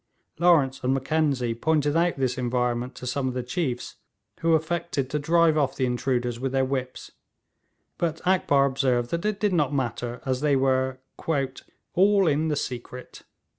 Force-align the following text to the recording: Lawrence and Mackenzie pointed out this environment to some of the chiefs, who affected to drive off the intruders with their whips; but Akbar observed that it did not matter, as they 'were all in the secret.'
Lawrence 0.39 0.83
and 0.83 0.95
Mackenzie 0.95 1.53
pointed 1.53 1.95
out 1.95 2.17
this 2.17 2.35
environment 2.35 2.95
to 2.95 3.05
some 3.05 3.27
of 3.27 3.35
the 3.35 3.43
chiefs, 3.43 3.97
who 4.39 4.53
affected 4.55 5.11
to 5.11 5.19
drive 5.19 5.59
off 5.59 5.75
the 5.75 5.85
intruders 5.85 6.39
with 6.39 6.51
their 6.53 6.65
whips; 6.65 7.11
but 7.99 8.19
Akbar 8.25 8.65
observed 8.65 9.11
that 9.11 9.25
it 9.25 9.39
did 9.39 9.53
not 9.53 9.75
matter, 9.75 10.19
as 10.25 10.41
they 10.41 10.55
'were 10.55 10.97
all 11.95 12.25
in 12.25 12.47
the 12.47 12.55
secret.' 12.55 13.21